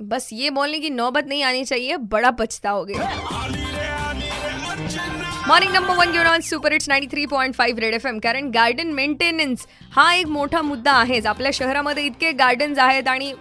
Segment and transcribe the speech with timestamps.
[0.00, 2.94] बस ये बोलने की नौबत नहीं आनी चाहिए बड़ा पछताओगे
[5.48, 8.50] मॉर्निंग नंबर वन घेऊन on super it's ninety three point five red FM M कारण
[8.50, 11.26] गार्डन मेंटेनन्स हा एक मोठा मुद्दा आहेच.
[11.26, 13.32] आपल्या शहरामध्ये इतके गार्डन्स आहेत आणि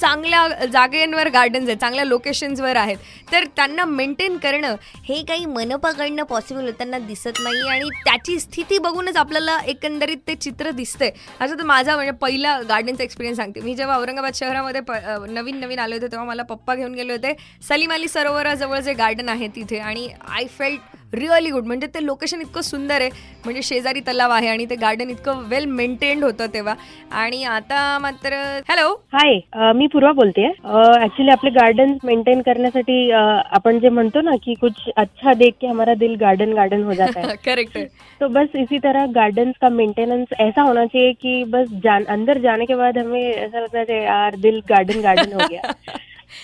[0.00, 2.96] चांगल्या जागेंवर गार्डन्स आहेत चांगल्या लोकेशन्सवर आहेत.
[3.32, 9.16] तर त्यांना मेंटेन करणं हे काही मनपाकडनं पॉसिबल होताना दिसत नाही आणि त्याची स्थिती बघूनच
[9.16, 11.10] आपल्याला एकंदरीत ते चित्र दिसतंय.
[11.40, 13.60] असं तर माझा म्हणजे पहिला गार्डनचा एक्सपिरियन्स सांगते.
[13.60, 14.92] मी जेव्हा औरंगाबाद शहरामध्ये प-
[15.28, 17.36] नवीन नवीन आले होते तेव्हा मला पप्पा घेऊन गेले होते.
[17.68, 22.40] सलीम अली सरोवराजवळ जे गार्डन आहे तिथे आणि आय फेल्ट रिअली गुड म्हणजे ते लोकेशन
[22.40, 23.10] इतकं सुंदर आहे.
[23.44, 26.74] म्हणजे शेजारी तलाव आहे आणि ते गार्डन इतकं वेल मेंटेन्ड होतं तेव्हा.
[27.12, 28.34] आणि आता मात्र
[28.68, 34.54] हॅलो हाय मी पूर्वा बोलते ऍक्च्युली आपले गार्डन मेंटेन करण्यासाठी आपण जे म्हणतो ना की
[34.60, 37.34] कुछ अच्छा देख के हमारा दिल गार्डन गार्डन हो जाता है.
[37.44, 37.78] करेक्ट
[38.20, 42.66] तो बस इसी तरह गार्डन्स का मेंटेनेंस ऐसा होना चाहिए कि बस जान अंदर जाने
[42.66, 45.72] के बाद हमें ऐसा लगता है यार दिल गार्डन गार्डन हो गया।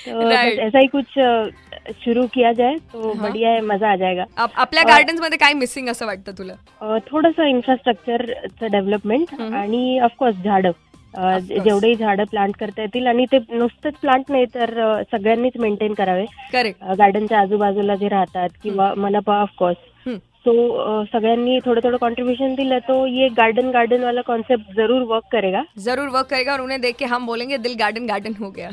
[0.05, 0.53] तो Right.
[0.53, 1.19] बस ऐसा ही कुछ
[2.05, 3.23] शुरू किया जाए तो हाँ.
[3.23, 6.55] बढ़िया है मजा आ जाएगा। आपल्या गार्डन्समध्ये काय मिसिंग असं वाटतं तुला?
[7.11, 9.35] थोडंसं इन्फ्रास्ट्रक्चरचं डेव्हलपमेंट.
[9.55, 10.71] आणि ऑफकोर्स झाडं.
[11.41, 16.25] जेवढेही झाडं प्लांट करता येतील आणि ते नुसतंच प्लांट नाही तर सगळ्यांनीच मेंटेन करावे.
[16.53, 19.77] करेक्ट गार्डनच्या आजूबाजूला जे राहतात किंवा मनपा ऑफकोर्स
[20.47, 25.63] तो सगळ्यांनी थोडं थोडं कॉन्ट्रीब्यूशन दिलं तो ये गार्डन गार्डन वाला कॉन्सेप्ट जरूर वर्क करेगा.
[25.79, 28.69] जरूर वर्क करेगा और उन्हें देख के हम बोलेंगे दिल गार्डन गार्डन हो गया.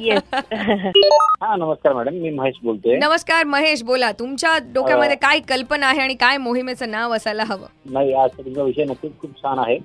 [0.00, 0.22] येस
[1.42, 4.10] हा नमस्कार मॅडम मी महेश बोलतोय नमस्कार महेश बोला.
[4.12, 7.66] तुमच्या डोक्यामध्ये काय कल्पना आहे आणि काय मोहिमेचं नाव असायला हवं?
[7.92, 9.76] नाही आज तुमचा विषय नक्कीच खूप छान आहे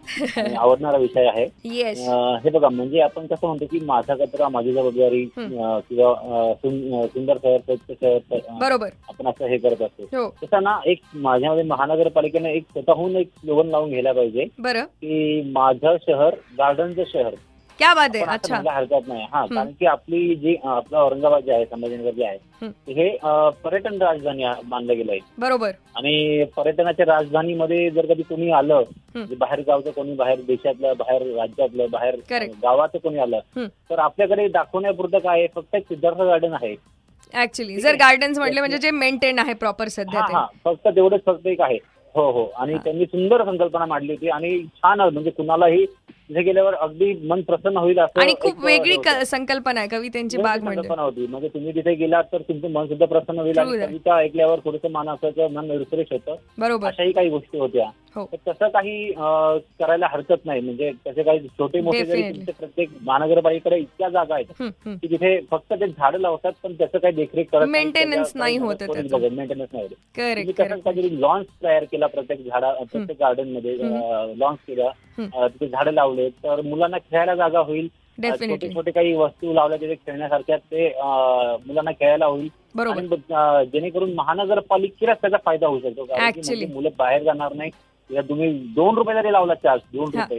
[0.42, 1.46] आणि आवडणारा विषय आहे.
[1.74, 5.24] येस अं, हे बघा म्हणजे आपण कसं म्हणतो की माझा कचरा माझी जबाबदारी.
[5.38, 8.90] अं, किंवा अं, सुं- अं, सुंदर शहर स्वच्छ शहर अं, बरोबर.
[9.10, 10.04] आपण असं हे करत असतो.
[10.14, 10.30] हो.
[10.44, 11.02] तसं ना एक
[11.32, 17.36] माझ्यामध्ये महानगरपालिकेने एक स्वतःहून एक स्लोगन लावून घ्यायला पाहिजे बरं की माझं शहर गार्डनचं शहर
[17.80, 19.46] क्या बात आहे पण असं अच्छा म्हणायला हरकत नाही हा.
[19.46, 22.68] कारण की आपली जी आपलं औरंगाबाद जे आहे संभाजीनगर जे आहे.
[22.90, 28.84] हे अं, पर्यटन राजधानी मानलं गेलं आहे बरोबर आणि पर्यटनाच्या राजधानीमध्ये जर कधी कोणी आलं.
[29.16, 32.54] म्हणजे बाहेर गावचं कोणी बाहेर देशातलं बाहेर राज्यातलं बाहेर Correct.
[32.64, 33.40] गावाचं कोणी आलं.
[33.90, 36.76] तर आपल्याकडे दाखवण्यापुरतं काय आहे फक्त एक सिद्धार्थ गार्डन आहे
[37.34, 40.34] ऍक्च्युली जर गार्डन्स म्हटले म्हणजे जे मेंटेन आहे प्रॉपर सध्या ते.
[40.34, 40.46] हा.
[40.66, 41.78] फक्त तेवढंच फक्त एक आहे.
[42.16, 42.46] हो हो.
[42.56, 42.74] आणि.
[42.74, 48.00] त्यांनी सुंदर संकल्पना मांडली होती आणि छान म्हणजे कुणालाही तिथे गेल्यावर अगदी मन प्रसन्न होईल
[48.00, 49.24] असं आणि खूप वेगळी होतं.
[49.24, 49.90] संकल्पना आहे.
[49.90, 51.28] कवितेंची बाग म्हणजे संकल्पना होती.
[51.28, 53.86] म्हणजे तुम्ही तिथे गेलात तर तुमचं मन सुद्धा प्रसन्न होईल True आणि.
[53.86, 56.36] कविता ऐकल्यावर थोडंसं मानसाचं मन रिफ्रेश होतं.
[56.58, 56.88] बरोबर.
[56.88, 57.90] अशाही काही गोष्टी होत्या.
[58.32, 59.12] तर तसं काही
[59.80, 60.62] करायला हरकत नाही.
[60.62, 62.22] म्हणजे तसे काही छोटे मोठे जरी.
[62.36, 64.46] तुमचे प्रत्येक महानगरपालिकेकडे इतक्या जागा आहेत.
[64.96, 68.76] की तिथे फक्त ते झाडं लावतात पण त्याचं काही देखरेख करत त्याच्या- नाही होत
[69.38, 69.94] maintenance नाही होत.
[71.20, 73.78] लॉन्च तयार केला प्रत्येक झाडा प्रत्येक गार्डनमध्ये
[74.40, 74.90] लॉन्च केलं
[75.48, 77.88] तिथे झाडं लावले तर मुलांना खेळायला जागा होईल.
[78.52, 80.88] छोटे छोटे काही वस्तू लावल्या तिथे खेळण्यासारख्या ते
[81.68, 82.50] मुलांना खेळायला होईल.
[83.74, 86.04] जेणेकरून महानगरपालिकेला त्याचा फायदा होऊ शकतो.
[86.06, 86.22] कारण.
[86.36, 87.72] म्हणजे मुलं बाहेर जाणार नाही
[88.12, 90.06] किंवा तुम्ही दोन रुपये जरी लावला चार्ज दोन.
[90.06, 90.38] रुपये.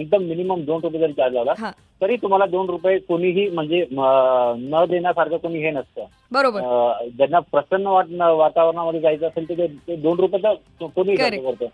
[0.00, 5.36] एकदम मिनिमम दोन रुपये जरी चार्ज लावला तरी तुम्हाला दोन रुपये कोणीही म्हणजे न देण्यासारखं
[5.36, 6.04] कोणी हे नसतं.
[6.32, 6.60] बरोबर.
[7.16, 11.16] ज्यांना प्रसन्न वाट वातावरणामध्ये जायचं असेल तर ते- दोन रुपये तर कोणी.
[11.16, 11.66] करतं.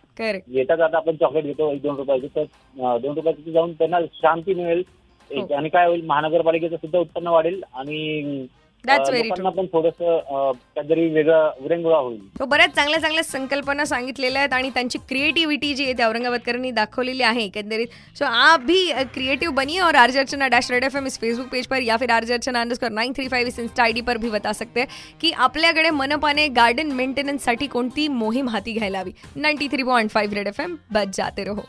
[0.49, 4.83] येतात आता आपण चॉकलेट घेतो एक दोन रुपयाचं तर दोन रुपयाचं जाऊन त्यांना शांती मिळेल.
[5.31, 5.55] हो.
[5.55, 8.47] आणि काय होईल महानगरपालिकेचं सुद्धा उत्पन्न वाढेल आणि
[8.85, 12.19] That's अं, very लोकांना पण थोडस काहीतरी वेगळं विरंगुळा होईल.
[12.39, 17.23] तो बऱ्याच चांगल्या चांगल्या संकल्पना सांगितलेल्या आहेत आणि त्यांची क्रिएटिव्हिटी जी आहे ते औरंगाबादकरांनी दाखवलेली
[17.23, 17.87] आहे एकंदरीत.
[18.19, 18.81] सो आप भी
[19.15, 22.11] क्रिएटिव बनिए और RJ Archana dash red FM M इस फेसबुक पेज पर या फिर
[22.11, 24.89] RJ Archana underscore nine three five is insta I D पर भी बता सकते हैं
[25.21, 29.13] की आपल्याकडे मनपाने गार्डन मेंटेनन्ससाठी कोणती मोहीम हाती घ्यायला हवी.
[29.37, 31.65] Ninety three point five red FM M बच जाते रहो.